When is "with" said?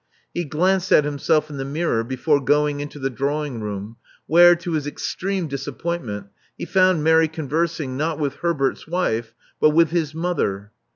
8.17-8.37, 9.75-9.91